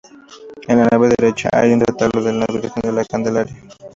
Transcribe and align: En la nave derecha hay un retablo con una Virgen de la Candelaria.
En 0.67 0.79
la 0.79 0.87
nave 0.91 1.09
derecha 1.09 1.49
hay 1.53 1.73
un 1.73 1.79
retablo 1.81 2.23
con 2.23 2.35
una 2.35 2.47
Virgen 2.47 2.81
de 2.81 2.91
la 2.91 3.05
Candelaria. 3.05 3.55